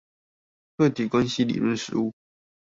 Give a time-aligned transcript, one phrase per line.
[0.77, 2.11] 客體關係理論實務